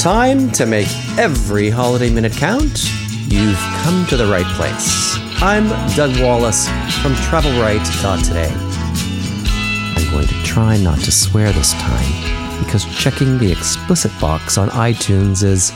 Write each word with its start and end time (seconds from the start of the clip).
time 0.00 0.50
to 0.50 0.64
make 0.64 0.88
every 1.18 1.68
holiday 1.68 2.08
minute 2.08 2.32
count, 2.32 2.90
you've 3.28 3.58
come 3.82 4.06
to 4.06 4.16
the 4.16 4.24
right 4.24 4.46
place. 4.56 5.18
I'm 5.42 5.68
Doug 5.94 6.18
Wallace 6.22 6.68
from 7.02 7.12
TravelRight.today. 7.12 8.50
I'm 8.50 10.10
going 10.10 10.26
to 10.26 10.42
try 10.42 10.78
not 10.78 10.98
to 11.00 11.12
swear 11.12 11.52
this 11.52 11.74
time 11.74 12.64
because 12.64 12.86
checking 12.98 13.36
the 13.36 13.52
explicit 13.52 14.10
box 14.18 14.56
on 14.56 14.70
iTunes 14.70 15.42
is 15.42 15.70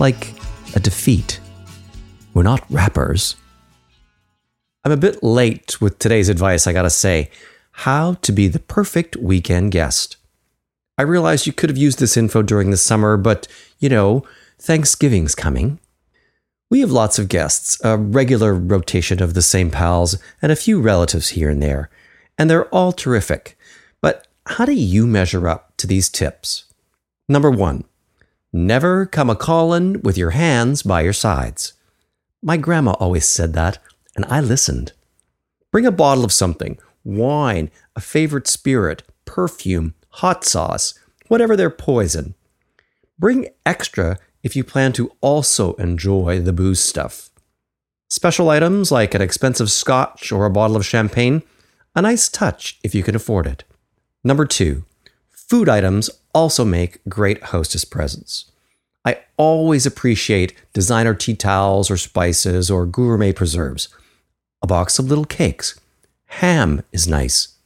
like 0.00 0.34
a 0.74 0.80
defeat. 0.80 1.38
We're 2.34 2.42
not 2.42 2.68
rappers. 2.70 3.36
I'm 4.84 4.90
a 4.90 4.96
bit 4.96 5.22
late 5.22 5.80
with 5.80 6.00
today's 6.00 6.28
advice, 6.28 6.66
I 6.66 6.72
gotta 6.72 6.90
say. 6.90 7.30
How 7.70 8.14
to 8.14 8.32
be 8.32 8.48
the 8.48 8.58
perfect 8.58 9.14
weekend 9.14 9.70
guest. 9.70 10.16
I 11.00 11.04
realized 11.04 11.46
you 11.46 11.54
could 11.54 11.70
have 11.70 11.78
used 11.78 11.98
this 11.98 12.18
info 12.18 12.42
during 12.42 12.70
the 12.70 12.76
summer, 12.76 13.16
but 13.16 13.48
you 13.78 13.88
know, 13.88 14.22
Thanksgiving's 14.58 15.34
coming. 15.34 15.80
We 16.68 16.80
have 16.80 16.90
lots 16.90 17.18
of 17.18 17.30
guests, 17.30 17.82
a 17.82 17.96
regular 17.96 18.54
rotation 18.54 19.22
of 19.22 19.32
the 19.32 19.40
same 19.40 19.70
pals, 19.70 20.18
and 20.42 20.52
a 20.52 20.56
few 20.56 20.78
relatives 20.78 21.30
here 21.30 21.48
and 21.48 21.62
there, 21.62 21.88
and 22.36 22.50
they're 22.50 22.68
all 22.68 22.92
terrific. 22.92 23.56
But 24.02 24.26
how 24.44 24.66
do 24.66 24.74
you 24.74 25.06
measure 25.06 25.48
up 25.48 25.74
to 25.78 25.86
these 25.86 26.10
tips? 26.10 26.64
Number 27.30 27.50
one, 27.50 27.84
never 28.52 29.06
come 29.06 29.30
a 29.30 29.34
callin' 29.34 30.02
with 30.02 30.18
your 30.18 30.32
hands 30.32 30.82
by 30.82 31.00
your 31.00 31.14
sides. 31.14 31.72
My 32.42 32.58
grandma 32.58 32.90
always 33.00 33.24
said 33.24 33.54
that, 33.54 33.78
and 34.14 34.26
I 34.26 34.42
listened. 34.42 34.92
Bring 35.72 35.86
a 35.86 35.90
bottle 35.90 36.26
of 36.26 36.32
something 36.32 36.78
wine, 37.04 37.70
a 37.96 38.02
favorite 38.02 38.46
spirit, 38.46 39.02
perfume, 39.24 39.94
hot 40.10 40.44
sauce, 40.44 40.94
whatever 41.28 41.56
their 41.56 41.70
poison. 41.70 42.34
Bring 43.18 43.48
extra 43.66 44.18
if 44.42 44.56
you 44.56 44.64
plan 44.64 44.92
to 44.94 45.12
also 45.20 45.74
enjoy 45.74 46.40
the 46.40 46.52
booze 46.52 46.80
stuff. 46.80 47.30
Special 48.08 48.50
items 48.50 48.90
like 48.90 49.14
an 49.14 49.22
expensive 49.22 49.70
scotch 49.70 50.32
or 50.32 50.44
a 50.44 50.50
bottle 50.50 50.76
of 50.76 50.86
champagne, 50.86 51.42
a 51.94 52.02
nice 52.02 52.28
touch 52.28 52.78
if 52.82 52.94
you 52.94 53.02
can 53.02 53.14
afford 53.14 53.46
it. 53.46 53.64
Number 54.24 54.46
two, 54.46 54.84
food 55.30 55.68
items 55.68 56.10
also 56.34 56.64
make 56.64 57.00
great 57.08 57.42
hostess 57.44 57.84
presents. 57.84 58.50
I 59.04 59.18
always 59.36 59.86
appreciate 59.86 60.54
designer 60.72 61.14
tea 61.14 61.34
towels 61.34 61.90
or 61.90 61.96
spices 61.96 62.70
or 62.70 62.84
gourmet 62.84 63.32
preserves. 63.32 63.88
A 64.62 64.66
box 64.66 64.98
of 64.98 65.06
little 65.06 65.24
cakes. 65.24 65.78
Ham 66.26 66.82
is 66.92 67.08
nice. 67.08 67.56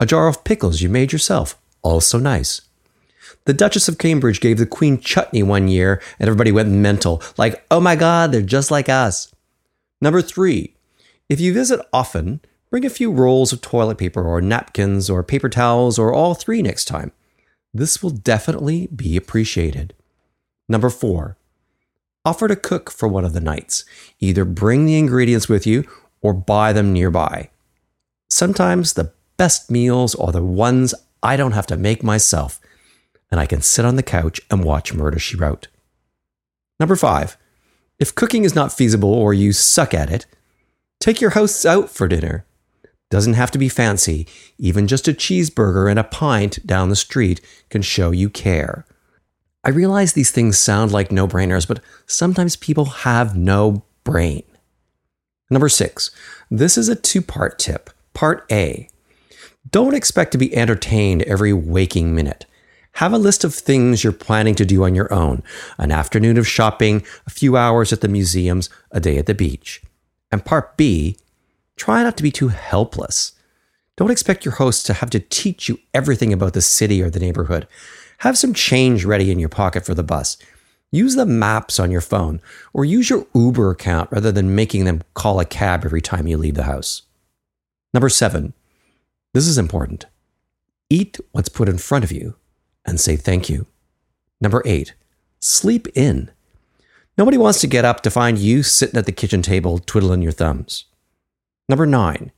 A 0.00 0.06
jar 0.06 0.26
of 0.26 0.44
pickles 0.44 0.80
you 0.80 0.88
made 0.88 1.12
yourself, 1.12 1.56
also 1.84 2.18
nice. 2.18 2.62
The 3.44 3.52
Duchess 3.52 3.88
of 3.88 3.98
Cambridge 3.98 4.40
gave 4.40 4.58
the 4.58 4.66
Queen 4.66 4.98
chutney 4.98 5.42
one 5.42 5.68
year, 5.68 6.02
and 6.18 6.28
everybody 6.28 6.50
went 6.50 6.70
mental, 6.70 7.22
like, 7.36 7.64
oh 7.70 7.78
my 7.78 7.94
God, 7.94 8.32
they're 8.32 8.42
just 8.42 8.70
like 8.70 8.88
us. 8.88 9.32
Number 10.00 10.22
three, 10.22 10.74
if 11.28 11.40
you 11.40 11.52
visit 11.52 11.80
often, 11.92 12.40
bring 12.70 12.84
a 12.84 12.90
few 12.90 13.12
rolls 13.12 13.52
of 13.52 13.60
toilet 13.60 13.98
paper 13.98 14.26
or 14.26 14.40
napkins 14.40 15.08
or 15.08 15.22
paper 15.22 15.48
towels 15.48 15.98
or 15.98 16.12
all 16.12 16.34
three 16.34 16.62
next 16.62 16.86
time. 16.86 17.12
This 17.72 18.02
will 18.02 18.10
definitely 18.10 18.86
be 18.86 19.16
appreciated. 19.16 19.94
Number 20.68 20.90
four, 20.90 21.36
offer 22.24 22.48
to 22.48 22.56
cook 22.56 22.90
for 22.90 23.08
one 23.08 23.24
of 23.24 23.34
the 23.34 23.40
nights. 23.40 23.84
Either 24.20 24.44
bring 24.44 24.86
the 24.86 24.98
ingredients 24.98 25.48
with 25.48 25.66
you 25.66 25.86
or 26.22 26.32
buy 26.32 26.72
them 26.72 26.92
nearby. 26.92 27.50
Sometimes 28.30 28.94
the 28.94 29.12
best 29.36 29.70
meals 29.70 30.14
are 30.14 30.32
the 30.32 30.42
ones 30.42 30.94
I 31.24 31.36
don't 31.36 31.52
have 31.52 31.66
to 31.68 31.76
make 31.78 32.02
myself, 32.02 32.60
and 33.30 33.40
I 33.40 33.46
can 33.46 33.62
sit 33.62 33.86
on 33.86 33.96
the 33.96 34.02
couch 34.02 34.42
and 34.50 34.62
watch 34.62 34.92
Murder 34.92 35.18
She 35.18 35.36
Wrote. 35.36 35.68
Number 36.78 36.96
five, 36.96 37.38
if 37.98 38.14
cooking 38.14 38.44
is 38.44 38.54
not 38.54 38.72
feasible 38.72 39.12
or 39.12 39.32
you 39.32 39.52
suck 39.52 39.94
at 39.94 40.10
it, 40.10 40.26
take 41.00 41.22
your 41.22 41.30
hosts 41.30 41.64
out 41.64 41.88
for 41.88 42.06
dinner. 42.06 42.44
Doesn't 43.08 43.34
have 43.34 43.50
to 43.52 43.58
be 43.58 43.70
fancy, 43.70 44.26
even 44.58 44.86
just 44.86 45.08
a 45.08 45.12
cheeseburger 45.12 45.88
and 45.88 45.98
a 45.98 46.04
pint 46.04 46.64
down 46.66 46.90
the 46.90 46.96
street 46.96 47.40
can 47.70 47.80
show 47.80 48.10
you 48.10 48.28
care. 48.28 48.84
I 49.64 49.70
realize 49.70 50.12
these 50.12 50.30
things 50.30 50.58
sound 50.58 50.92
like 50.92 51.10
no 51.10 51.26
brainers, 51.26 51.66
but 51.66 51.80
sometimes 52.06 52.54
people 52.54 52.84
have 52.84 53.34
no 53.34 53.84
brain. 54.02 54.42
Number 55.48 55.70
six, 55.70 56.10
this 56.50 56.76
is 56.76 56.90
a 56.90 56.96
two 56.96 57.22
part 57.22 57.58
tip. 57.58 57.88
Part 58.12 58.44
A 58.52 58.88
Don't 59.70 59.94
expect 59.94 60.32
to 60.32 60.38
be 60.38 60.54
entertained 60.54 61.22
every 61.22 61.52
waking 61.52 62.14
minute. 62.14 62.46
Have 62.98 63.12
a 63.12 63.18
list 63.18 63.42
of 63.42 63.54
things 63.54 64.04
you're 64.04 64.12
planning 64.12 64.54
to 64.54 64.64
do 64.64 64.84
on 64.84 64.94
your 64.94 65.12
own 65.12 65.42
an 65.78 65.90
afternoon 65.90 66.38
of 66.38 66.46
shopping, 66.46 67.04
a 67.26 67.30
few 67.30 67.56
hours 67.56 67.92
at 67.92 68.00
the 68.00 68.08
museums, 68.08 68.70
a 68.92 69.00
day 69.00 69.18
at 69.18 69.26
the 69.26 69.34
beach. 69.34 69.82
And 70.30 70.44
part 70.44 70.76
B 70.76 71.16
try 71.76 72.02
not 72.02 72.16
to 72.18 72.22
be 72.22 72.30
too 72.30 72.48
helpless. 72.48 73.32
Don't 73.96 74.10
expect 74.10 74.44
your 74.44 74.54
host 74.54 74.86
to 74.86 74.94
have 74.94 75.10
to 75.10 75.20
teach 75.20 75.68
you 75.68 75.78
everything 75.92 76.32
about 76.32 76.52
the 76.52 76.62
city 76.62 77.02
or 77.02 77.10
the 77.10 77.20
neighborhood. 77.20 77.66
Have 78.18 78.38
some 78.38 78.54
change 78.54 79.04
ready 79.04 79.30
in 79.30 79.38
your 79.38 79.48
pocket 79.48 79.84
for 79.84 79.94
the 79.94 80.02
bus. 80.02 80.36
Use 80.92 81.16
the 81.16 81.26
maps 81.26 81.80
on 81.80 81.90
your 81.90 82.00
phone 82.00 82.40
or 82.72 82.84
use 82.84 83.10
your 83.10 83.26
Uber 83.34 83.70
account 83.70 84.10
rather 84.12 84.30
than 84.30 84.54
making 84.54 84.84
them 84.84 85.02
call 85.14 85.40
a 85.40 85.44
cab 85.44 85.84
every 85.84 86.00
time 86.00 86.28
you 86.28 86.36
leave 86.36 86.54
the 86.54 86.64
house. 86.64 87.02
Number 87.92 88.08
seven, 88.08 88.52
this 89.34 89.46
is 89.46 89.58
important. 89.58 90.06
Eat 90.88 91.20
what's 91.32 91.50
put 91.50 91.68
in 91.68 91.76
front 91.76 92.04
of 92.04 92.10
you 92.10 92.36
and 92.86 92.98
say 92.98 93.16
thank 93.16 93.50
you. 93.50 93.66
Number 94.40 94.62
eight, 94.64 94.94
sleep 95.40 95.86
in. 95.94 96.30
Nobody 97.18 97.36
wants 97.36 97.60
to 97.60 97.66
get 97.66 97.84
up 97.84 98.00
to 98.02 98.10
find 98.10 98.38
you 98.38 98.62
sitting 98.62 98.96
at 98.96 99.04
the 99.04 99.12
kitchen 99.12 99.42
table 99.42 99.78
twiddling 99.78 100.22
your 100.22 100.32
thumbs. 100.32 100.86
Number 101.68 101.84
nine, 101.84 102.32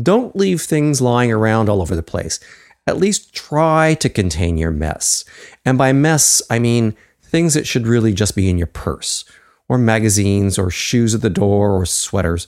don't 0.00 0.36
leave 0.36 0.62
things 0.62 1.00
lying 1.00 1.32
around 1.32 1.68
all 1.68 1.82
over 1.82 1.96
the 1.96 2.02
place 2.04 2.38
at 2.86 2.98
least 2.98 3.34
try 3.34 3.94
to 3.94 4.08
contain 4.08 4.58
your 4.58 4.70
mess. 4.70 5.24
And 5.64 5.78
by 5.78 5.92
mess, 5.92 6.42
I 6.50 6.58
mean 6.58 6.96
things 7.22 7.54
that 7.54 7.66
should 7.66 7.86
really 7.86 8.12
just 8.12 8.36
be 8.36 8.50
in 8.50 8.58
your 8.58 8.66
purse, 8.66 9.24
or 9.68 9.78
magazines, 9.78 10.58
or 10.58 10.70
shoes 10.70 11.14
at 11.14 11.22
the 11.22 11.30
door, 11.30 11.72
or 11.72 11.86
sweaters. 11.86 12.46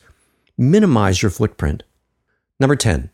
Minimize 0.58 1.22
your 1.22 1.30
footprint. 1.30 1.82
Number 2.60 2.76
10. 2.76 3.10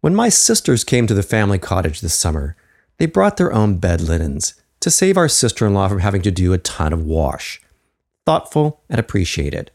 When 0.00 0.14
my 0.14 0.28
sisters 0.28 0.84
came 0.84 1.08
to 1.08 1.14
the 1.14 1.24
family 1.24 1.58
cottage 1.58 2.00
this 2.00 2.14
summer, 2.14 2.54
they 2.98 3.06
brought 3.06 3.36
their 3.36 3.52
own 3.52 3.78
bed 3.78 4.00
linens 4.00 4.54
to 4.80 4.90
save 4.90 5.16
our 5.16 5.28
sister 5.28 5.66
in 5.66 5.74
law 5.74 5.88
from 5.88 5.98
having 5.98 6.22
to 6.22 6.30
do 6.30 6.52
a 6.52 6.58
ton 6.58 6.92
of 6.92 7.04
wash. 7.04 7.60
Thoughtful 8.24 8.80
and 8.88 9.00
appreciated. 9.00 9.72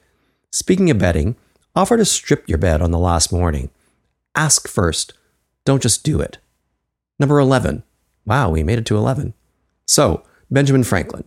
Speaking 0.50 0.90
of 0.90 0.98
bedding, 0.98 1.36
offer 1.76 1.98
to 1.98 2.06
strip 2.06 2.48
your 2.48 2.58
bed 2.58 2.82
on 2.82 2.92
the 2.92 3.00
last 3.00 3.34
morning. 3.34 3.70
Ask 4.34 4.68
first, 4.68 5.14
don't 5.66 5.82
just 5.82 6.06
do 6.06 6.22
it. 6.22 6.38
Number 7.20 7.38
11. 7.40 7.84
Wow, 8.26 8.50
we 8.50 8.64
made 8.64 8.80
it 8.80 8.86
to 8.86 8.98
11. 8.98 9.34
So, 9.86 10.24
Benjamin 10.50 10.86
Franklin. 10.86 11.26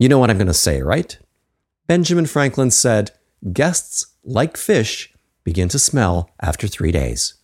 You 0.00 0.08
know 0.08 0.18
what 0.18 0.30
I'm 0.30 0.38
going 0.38 0.48
to 0.48 0.54
say, 0.54 0.82
right? 0.82 1.16
Benjamin 1.86 2.26
Franklin 2.26 2.72
said, 2.72 3.12
Guests, 3.52 4.06
like 4.24 4.56
fish, 4.56 5.14
begin 5.44 5.68
to 5.68 5.78
smell 5.78 6.30
after 6.40 6.66
three 6.66 6.90
days. 6.90 7.34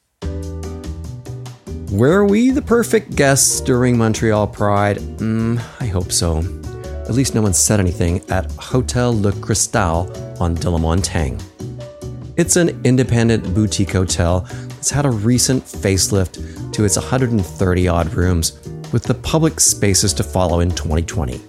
Were 1.93 2.25
we 2.25 2.51
the 2.51 2.63
perfect 2.63 3.17
guests 3.17 3.61
during 3.61 3.99
Montreal 3.99 4.47
Pride? 4.47 4.97
Mm, 4.97 5.63
I 5.79 5.87
hope 5.89 6.11
so. 6.11 6.39
At 7.07 7.11
least 7.11 7.35
no 7.35 7.43
one 7.43 7.53
said 7.53 7.81
anything 7.81 8.23
at 8.31 8.51
Hotel 8.53 9.15
Le 9.15 9.31
Cristal 9.31 10.11
on 10.41 10.55
De 10.55 10.71
La 10.71 10.79
Montagne. 10.79 11.39
It's 12.39 12.57
an 12.57 12.81
independent 12.87 13.53
boutique 13.53 13.93
hotel 13.93 14.47
that's 14.69 14.89
had 14.89 15.05
a 15.05 15.11
recent 15.11 15.65
facelift 15.65 16.73
to 16.73 16.87
its 16.87 16.97
130 16.97 17.89
odd 17.89 18.15
rooms, 18.15 18.59
with 18.91 19.03
the 19.03 19.13
public 19.13 19.61
spaces 19.61 20.15
to 20.15 20.23
follow 20.23 20.61
in 20.61 20.71
2020. 20.71 21.43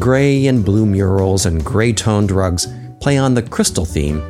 Gray 0.00 0.48
and 0.48 0.64
blue 0.64 0.84
murals 0.84 1.46
and 1.46 1.64
gray 1.64 1.92
toned 1.92 2.32
rugs 2.32 2.66
play 3.00 3.16
on 3.16 3.34
the 3.34 3.42
crystal 3.42 3.84
theme, 3.84 4.22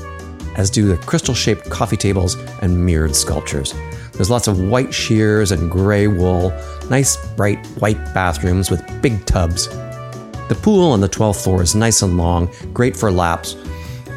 as 0.56 0.68
do 0.68 0.88
the 0.88 0.98
crystal 1.06 1.34
shaped 1.34 1.70
coffee 1.70 1.96
tables 1.96 2.36
and 2.60 2.84
mirrored 2.84 3.16
sculptures. 3.16 3.72
There's 4.20 4.28
lots 4.28 4.48
of 4.48 4.60
white 4.60 4.92
shears 4.92 5.50
and 5.50 5.70
gray 5.70 6.06
wool, 6.06 6.52
nice 6.90 7.16
bright 7.36 7.64
white 7.78 7.96
bathrooms 8.12 8.70
with 8.70 8.84
big 9.00 9.24
tubs. 9.24 9.66
The 10.48 10.58
pool 10.60 10.92
on 10.92 11.00
the 11.00 11.08
12th 11.08 11.42
floor 11.42 11.62
is 11.62 11.74
nice 11.74 12.02
and 12.02 12.18
long, 12.18 12.50
great 12.74 12.94
for 12.94 13.10
laps, 13.10 13.54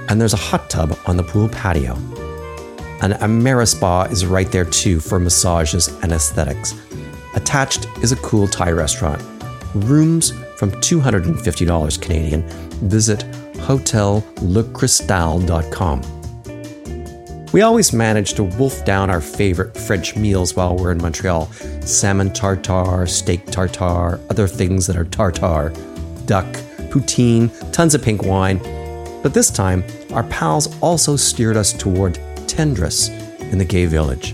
and 0.10 0.20
there's 0.20 0.34
a 0.34 0.36
hot 0.36 0.70
tub 0.70 1.00
on 1.08 1.16
the 1.16 1.24
pool 1.24 1.48
patio. 1.48 1.94
An 3.02 3.14
Amerispa 3.22 4.12
is 4.12 4.26
right 4.26 4.52
there 4.52 4.66
too 4.66 5.00
for 5.00 5.22
massages 5.22 5.88
and 6.04 6.12
aesthetics. 6.12 6.76
Attached 7.34 7.88
is 8.02 8.12
a 8.12 8.18
cool 8.18 8.50
Thai 8.50 8.72
restaurant. 8.72 9.24
Rooms 9.74 10.32
from 10.58 10.72
$250 10.72 12.02
Canadian. 12.02 12.44
Visit 12.90 13.20
hotellecristal.com. 13.54 16.23
We 17.54 17.62
always 17.62 17.94
manage 17.94 18.34
to 18.34 18.44
wolf 18.44 18.84
down 18.84 19.12
our 19.12 19.22
favorite 19.22 19.78
French 19.78 20.16
meals 20.16 20.56
while 20.56 20.76
we're 20.76 20.92
in 20.92 20.98
Montreal 20.98 21.52
salmon 21.82 22.34
tartare, 22.34 23.08
steak 23.08 23.46
tartare, 23.46 24.20
other 24.32 24.48
things 24.48 24.88
that 24.88 24.98
are 24.98 25.04
tartare. 25.06 25.70
duck, 26.26 26.48
poutine, 26.90 27.52
tons 27.72 27.94
of 27.94 28.02
pink 28.02 28.24
wine. 28.24 28.58
But 29.22 29.36
this 29.36 29.52
time, 29.52 29.84
our 30.14 30.24
pals 30.24 30.76
also 30.82 31.16
steered 31.16 31.56
us 31.56 31.74
toward 31.74 32.16
Tendresse 32.48 33.10
in 33.52 33.60
the 33.60 33.66
gay 33.66 33.86
village. 33.86 34.34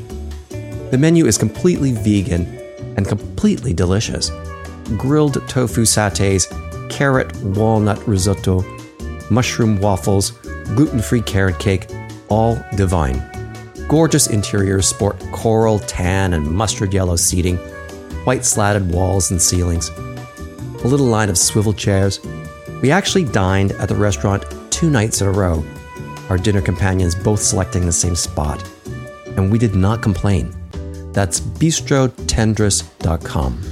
The 0.92 0.98
menu 0.98 1.26
is 1.26 1.38
completely 1.38 1.92
vegan 1.92 2.46
and 2.96 3.06
completely 3.06 3.74
delicious. 3.74 4.32
Grilled 4.98 5.46
tofu 5.50 5.82
satays, 5.82 6.48
carrot 6.90 7.36
walnut 7.44 8.08
risotto, 8.08 8.64
mushroom 9.30 9.82
waffles, 9.82 10.32
gluten 10.76 11.02
free 11.02 11.22
carrot 11.22 11.60
cake, 11.60 11.86
all 12.30 12.64
divine. 12.76 13.22
Gorgeous 13.88 14.28
interiors 14.28 14.88
sport 14.88 15.20
coral, 15.32 15.80
tan, 15.80 16.34
and 16.34 16.46
mustard 16.46 16.94
yellow 16.94 17.16
seating, 17.16 17.58
white 18.26 18.46
slatted 18.46 18.92
walls 18.92 19.32
and 19.32 19.42
ceilings, 19.42 19.90
a 19.90 20.88
little 20.88 21.08
line 21.08 21.30
of 21.30 21.38
swivel 21.38 21.74
chairs. 21.74 22.20
We 22.82 22.92
actually 22.92 23.26
dined 23.26 23.72
at 23.74 23.90
the 23.90 23.96
restaurant 23.96 24.46
two 24.70 24.90
nights 24.90 25.22
in 25.22 25.28
a 25.28 25.32
row, 25.32 25.66
our 26.30 26.38
dinner 26.38 26.62
companions 26.62 27.16
both 27.16 27.42
selecting 27.42 27.86
the 27.86 27.92
same 27.92 28.16
spot. 28.16 28.64
And 29.36 29.52
we 29.52 29.58
did 29.58 29.76
not 29.76 30.02
complain. 30.02 30.56
That's 31.12 31.40
bistrotendresse.com. 31.40 33.64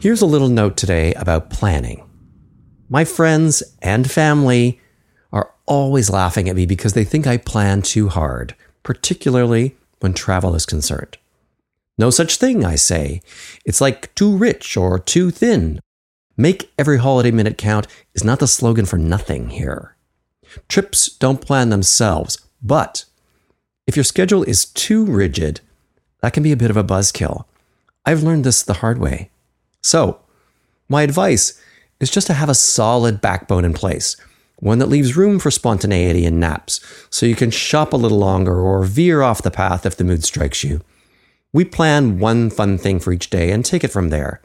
Here's 0.00 0.22
a 0.22 0.26
little 0.26 0.48
note 0.48 0.76
today 0.76 1.14
about 1.14 1.50
planning. 1.50 2.02
My 2.88 3.04
friends 3.04 3.62
and 3.82 4.10
family 4.10 4.80
are 5.32 5.52
always 5.66 6.10
laughing 6.10 6.48
at 6.48 6.56
me 6.56 6.66
because 6.66 6.94
they 6.94 7.04
think 7.04 7.26
I 7.26 7.36
plan 7.36 7.82
too 7.82 8.08
hard, 8.08 8.54
particularly 8.82 9.76
when 10.00 10.12
travel 10.12 10.54
is 10.54 10.66
concerned. 10.66 11.18
No 11.98 12.10
such 12.10 12.36
thing, 12.36 12.64
I 12.64 12.74
say. 12.74 13.22
It's 13.64 13.80
like 13.80 14.14
too 14.14 14.36
rich 14.36 14.76
or 14.76 14.98
too 14.98 15.30
thin. 15.30 15.80
Make 16.36 16.70
every 16.78 16.98
holiday 16.98 17.30
minute 17.30 17.56
count 17.56 17.86
is 18.14 18.22
not 18.22 18.38
the 18.38 18.46
slogan 18.46 18.84
for 18.84 18.98
nothing 18.98 19.50
here. 19.50 19.96
Trips 20.68 21.08
don't 21.08 21.40
plan 21.40 21.70
themselves, 21.70 22.38
but 22.62 23.04
if 23.86 23.96
your 23.96 24.04
schedule 24.04 24.42
is 24.42 24.66
too 24.66 25.04
rigid, 25.04 25.60
that 26.20 26.32
can 26.32 26.42
be 26.42 26.52
a 26.52 26.56
bit 26.56 26.70
of 26.70 26.76
a 26.76 26.84
buzzkill. 26.84 27.44
I've 28.04 28.22
learned 28.22 28.44
this 28.44 28.62
the 28.62 28.74
hard 28.74 28.98
way. 28.98 29.30
So, 29.82 30.20
my 30.88 31.02
advice 31.02 31.60
is 32.00 32.10
just 32.10 32.26
to 32.26 32.34
have 32.34 32.48
a 32.48 32.54
solid 32.54 33.20
backbone 33.20 33.64
in 33.64 33.72
place, 33.72 34.16
one 34.56 34.78
that 34.78 34.88
leaves 34.88 35.16
room 35.16 35.38
for 35.38 35.50
spontaneity 35.50 36.24
and 36.24 36.40
naps, 36.40 36.80
so 37.10 37.26
you 37.26 37.36
can 37.36 37.50
shop 37.50 37.92
a 37.92 37.96
little 37.96 38.18
longer 38.18 38.58
or 38.58 38.84
veer 38.84 39.22
off 39.22 39.42
the 39.42 39.50
path 39.50 39.84
if 39.84 39.96
the 39.96 40.04
mood 40.04 40.24
strikes 40.24 40.64
you. 40.64 40.80
We 41.52 41.64
plan 41.64 42.18
one 42.18 42.50
fun 42.50 42.78
thing 42.78 43.00
for 43.00 43.12
each 43.12 43.30
day 43.30 43.50
and 43.50 43.64
take 43.64 43.84
it 43.84 43.92
from 43.92 44.08
there. 44.08 44.40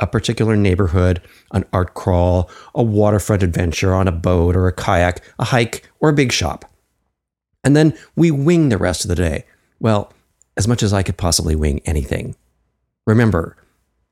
A 0.00 0.06
particular 0.06 0.56
neighborhood, 0.56 1.20
an 1.52 1.64
art 1.72 1.94
crawl, 1.94 2.50
a 2.74 2.82
waterfront 2.82 3.42
adventure 3.42 3.94
on 3.94 4.06
a 4.06 4.12
boat 4.12 4.54
or 4.54 4.68
a 4.68 4.72
kayak, 4.72 5.22
a 5.38 5.44
hike, 5.44 5.90
or 6.00 6.10
a 6.10 6.14
big 6.14 6.30
shop. 6.30 6.64
And 7.64 7.74
then 7.74 7.98
we 8.14 8.30
wing 8.30 8.68
the 8.68 8.78
rest 8.78 9.04
of 9.04 9.08
the 9.08 9.16
day. 9.16 9.44
Well, 9.80 10.12
as 10.56 10.68
much 10.68 10.82
as 10.82 10.92
I 10.92 11.02
could 11.02 11.16
possibly 11.16 11.56
wing 11.56 11.80
anything. 11.84 12.36
Remember, 13.06 13.56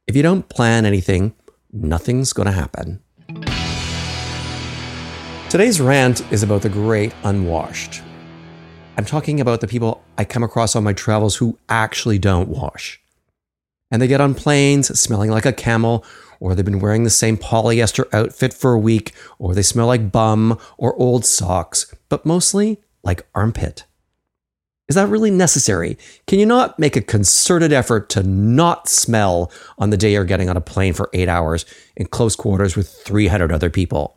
if 0.07 0.17
you 0.17 0.23
don't 0.23 0.49
plan 0.49 0.85
anything, 0.85 1.35
nothing's 1.73 2.33
going 2.33 2.47
to 2.47 2.53
happen. 2.53 3.01
Today's 5.49 5.81
rant 5.81 6.33
is 6.33 6.43
about 6.43 6.63
the 6.63 6.69
great 6.69 7.15
unwashed. 7.23 8.03
I'm 8.97 9.05
talking 9.05 9.41
about 9.41 9.61
the 9.61 9.69
people 9.69 10.03
I 10.19 10.25
come 10.25 10.43
across 10.43 10.75
on 10.75 10.83
my 10.83 10.93
travels 10.93 11.37
who 11.37 11.57
actually 11.69 12.19
don't 12.19 12.49
wash. 12.49 13.01
And 13.93 14.03
they 14.03 14.09
get 14.09 14.21
on 14.21 14.35
planes 14.35 14.89
smelling 14.99 15.31
like 15.31 15.47
a 15.47 15.53
camel, 15.53 16.05
or 16.41 16.57
they've 16.57 16.65
been 16.65 16.81
wearing 16.81 17.05
the 17.05 17.11
same 17.11 17.37
polyester 17.37 18.13
outfit 18.13 18.53
for 18.53 18.73
a 18.73 18.79
week, 18.79 19.13
or 19.39 19.55
they 19.55 19.63
smell 19.63 19.87
like 19.87 20.11
bum 20.11 20.59
or 20.79 20.97
old 20.97 21.25
socks, 21.25 21.95
but 22.09 22.27
mostly 22.27 22.81
like 23.05 23.25
armpit. 23.33 23.85
Is 24.89 24.97
that 24.97 25.09
really 25.09 25.31
necessary? 25.31 25.97
Can 26.27 26.41
you 26.41 26.47
not 26.47 26.77
make 26.81 26.97
a 26.97 27.01
concerted 27.01 27.73
effort 27.73 28.09
to 28.11 28.25
not 28.25 28.89
smell 28.89 29.53
on 29.79 29.91
the 29.91 29.97
day 29.97 30.13
you're 30.13 30.25
getting 30.25 30.51
on 30.51 30.57
a 30.57 30.61
plane 30.61 30.93
for 30.93 31.09
eight 31.13 31.29
hours 31.29 31.65
in 31.97 32.07
close 32.07 32.35
quarters 32.35 32.75
with 32.75 32.89
300 32.89 33.53
other 33.53 33.71
people? 33.71 34.16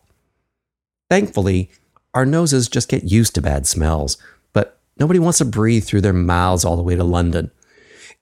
Thankfully, 1.10 1.72
our 2.14 2.26
noses 2.26 2.68
just 2.68 2.90
get 2.90 3.04
used 3.04 3.36
to 3.36 3.42
bad 3.42 3.66
smells, 3.66 4.18
but 4.54 4.80
nobody 5.00 5.20
wants 5.20 5.40
to 5.40 5.46
breathe 5.46 5.84
through 5.84 6.02
their 6.02 6.14
mouths 6.14 6.64
all 6.64 6.76
the 6.76 6.84
way 6.84 6.96
to 6.96 7.04
London. 7.04 7.52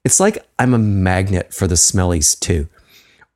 It's 0.04 0.20
like 0.20 0.46
I'm 0.58 0.74
a 0.74 0.78
magnet 0.78 1.52
for 1.52 1.66
the 1.66 1.74
smellies, 1.74 2.38
too. 2.38 2.68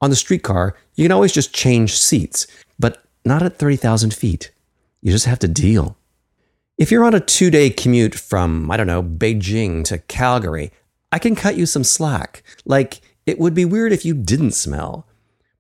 On 0.01 0.11
the 0.11 0.17
streetcar, 0.17 0.77
you 0.95 1.05
can 1.05 1.13
always 1.13 1.33
just 1.33 1.55
change 1.55 1.97
seats, 1.97 2.47
but 2.79 3.05
not 3.25 3.43
at 3.43 3.59
30,000 3.59 4.13
feet. 4.15 4.51
You 5.01 5.13
just 5.13 5.27
have 5.27 5.39
to 5.41 5.49
deal. 5.49 5.97
If 6.79 6.91
you're 6.91 7.05
on 7.05 7.15
a 7.15 7.21
two 7.21 7.51
day 7.51 7.71
commute 7.71 8.15
from, 8.15 8.71
I 8.71 8.77
don't 8.77 8.87
know, 8.87 9.03
Beijing 9.03 9.85
to 9.85 9.99
Calgary, 9.99 10.73
I 11.13 11.19
can 11.19 11.37
cut 11.37 11.57
you 11.57 11.67
some 11.67 11.85
slack. 11.85 12.43
Like, 12.65 13.01
it 13.27 13.39
would 13.39 13.55
be 13.55 13.65
weird 13.65 13.93
if 13.93 14.05
you 14.05 14.15
didn't 14.15 14.53
smell. 14.53 15.07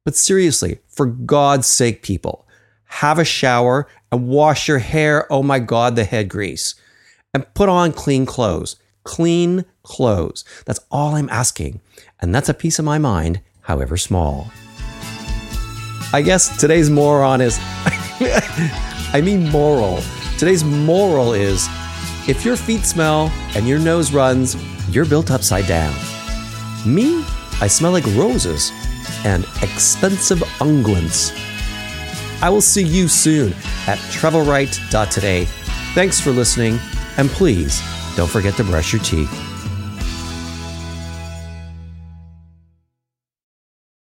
But 0.04 0.16
seriously, 0.16 0.78
for 0.88 1.06
God's 1.06 1.66
sake, 1.66 2.02
people, 2.02 2.48
have 2.92 3.18
a 3.18 3.24
shower 3.24 3.88
and 4.12 4.28
wash 4.28 4.68
your 4.68 4.78
hair. 4.78 5.26
Oh 5.32 5.42
my 5.42 5.58
God, 5.58 5.96
the 5.96 6.04
head 6.04 6.28
grease. 6.28 6.74
And 7.32 7.52
put 7.54 7.70
on 7.70 7.92
clean 7.92 8.26
clothes. 8.26 8.76
Clean 9.02 9.64
clothes. 9.82 10.44
That's 10.66 10.80
all 10.90 11.14
I'm 11.14 11.30
asking. 11.30 11.80
And 12.20 12.34
that's 12.34 12.50
a 12.50 12.54
piece 12.54 12.78
of 12.78 12.84
my 12.84 12.98
mind, 12.98 13.40
however 13.62 13.96
small. 13.96 14.50
I 16.12 16.20
guess 16.22 16.60
today's 16.60 16.90
moron 16.90 17.40
is, 17.40 17.58
I 19.14 19.22
mean, 19.24 19.48
moral. 19.48 20.00
Today's 20.38 20.62
moral 20.62 21.32
is 21.32 21.66
if 22.28 22.44
your 22.44 22.56
feet 22.56 22.82
smell 22.82 23.32
and 23.56 23.66
your 23.66 23.78
nose 23.78 24.12
runs, 24.12 24.54
you're 24.94 25.06
built 25.06 25.30
upside 25.30 25.66
down. 25.66 25.94
Me, 26.84 27.24
I 27.62 27.68
smell 27.68 27.92
like 27.92 28.06
roses 28.08 28.70
and 29.24 29.44
expensive 29.62 30.40
unguents. 30.60 31.32
I 32.42 32.50
will 32.50 32.60
see 32.60 32.82
you 32.82 33.06
soon 33.06 33.52
at 33.86 33.98
travelright.today. 34.10 35.44
Thanks 35.94 36.20
for 36.20 36.30
listening, 36.32 36.78
and 37.16 37.30
please 37.30 37.80
don't 38.16 38.30
forget 38.30 38.54
to 38.54 38.64
brush 38.64 38.92
your 38.92 39.02
teeth. 39.02 39.51